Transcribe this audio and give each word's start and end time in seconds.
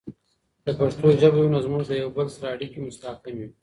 که 0.63 0.71
پښتو 0.79 1.05
ژبه 1.19 1.39
وي، 1.41 1.49
نو 1.53 1.59
زموږ 1.65 1.83
د 1.87 1.91
یوه 2.01 2.13
بل 2.15 2.27
سره 2.35 2.47
اړیکې 2.55 2.79
مستحکم 2.87 3.33
وي. 3.39 3.47